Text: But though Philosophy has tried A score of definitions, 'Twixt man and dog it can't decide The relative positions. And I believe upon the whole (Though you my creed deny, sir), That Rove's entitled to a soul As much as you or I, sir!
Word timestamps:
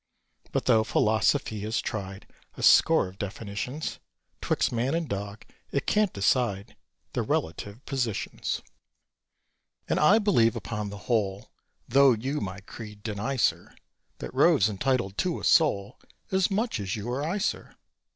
But 0.51 0.65
though 0.65 0.83
Philosophy 0.83 1.59
has 1.59 1.79
tried 1.79 2.25
A 2.57 2.63
score 2.63 3.07
of 3.07 3.19
definitions, 3.19 3.99
'Twixt 4.41 4.71
man 4.71 4.95
and 4.95 5.07
dog 5.07 5.45
it 5.69 5.85
can't 5.85 6.11
decide 6.11 6.75
The 7.13 7.21
relative 7.21 7.85
positions. 7.85 8.63
And 9.87 9.99
I 9.99 10.17
believe 10.17 10.55
upon 10.55 10.89
the 10.89 10.97
whole 11.05 11.51
(Though 11.87 12.13
you 12.13 12.41
my 12.41 12.61
creed 12.61 13.03
deny, 13.03 13.35
sir), 13.35 13.75
That 14.17 14.33
Rove's 14.33 14.69
entitled 14.69 15.19
to 15.19 15.39
a 15.39 15.43
soul 15.43 15.99
As 16.31 16.49
much 16.49 16.79
as 16.79 16.95
you 16.95 17.07
or 17.07 17.21
I, 17.23 17.37
sir! 17.37 17.75